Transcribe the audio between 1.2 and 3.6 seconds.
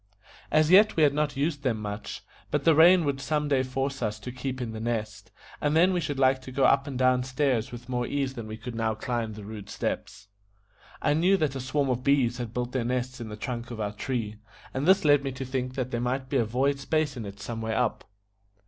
used them much, but the rain would some